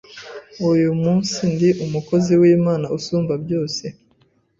uyu 0.69 0.89
munsi 1.01 1.39
ndi 1.53 1.69
umukozi 1.85 2.33
w’Imana 2.41 2.85
isumba 2.97 3.33
byose 3.43 3.83